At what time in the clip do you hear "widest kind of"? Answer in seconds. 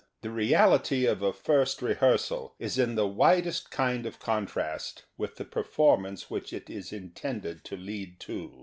3.07-4.17